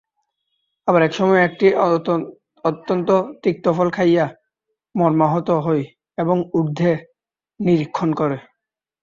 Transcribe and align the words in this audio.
আবার 0.87 1.01
একসময়ে 1.03 1.45
একটি 1.45 1.67
অত্যন্ত 2.65 3.09
তিক্ত 3.43 3.65
ফল 3.77 3.89
খাইয়া 3.89 4.25
মর্মাহত 4.95 5.49
হয় 5.65 5.83
এবং 6.17 6.37
ঊর্ধ্বে 6.53 6.93
নিরীক্ষণ 7.59 8.09
করে। 8.13 8.37